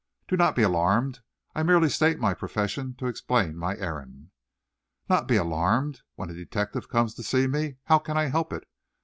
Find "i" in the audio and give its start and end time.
1.53-1.61, 8.17-8.25